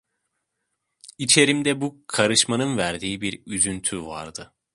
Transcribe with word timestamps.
İçerimde 1.17 1.81
bu 1.81 2.03
karışmanın 2.07 2.77
verdiği 2.77 3.21
bir 3.21 3.43
üzüntü 3.45 4.05
vardı. 4.05 4.53